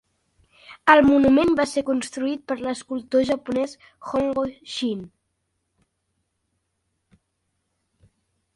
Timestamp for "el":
0.93-1.01